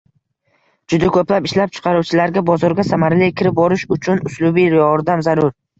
juda 0.93 1.09
ko‘plab 1.17 1.49
ishlab 1.51 1.75
chiqaruvchilarga 1.77 2.45
bozorga 2.49 2.89
samarali 2.91 3.31
kirib 3.43 3.61
borish 3.65 3.89
uchun 3.99 4.27
uslubiy 4.33 4.77
yordam 4.83 5.29
zarur. 5.31 5.59